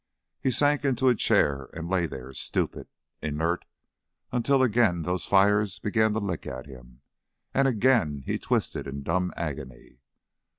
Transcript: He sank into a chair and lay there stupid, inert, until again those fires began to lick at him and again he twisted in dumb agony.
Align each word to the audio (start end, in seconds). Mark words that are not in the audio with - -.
He 0.41 0.49
sank 0.49 0.83
into 0.83 1.09
a 1.09 1.13
chair 1.15 1.69
and 1.73 1.87
lay 1.87 2.07
there 2.07 2.33
stupid, 2.33 2.87
inert, 3.21 3.65
until 4.31 4.63
again 4.63 5.03
those 5.03 5.25
fires 5.25 5.77
began 5.77 6.13
to 6.13 6.19
lick 6.19 6.47
at 6.47 6.65
him 6.65 7.01
and 7.53 7.67
again 7.67 8.23
he 8.25 8.39
twisted 8.39 8.87
in 8.87 9.03
dumb 9.03 9.31
agony. 9.37 9.99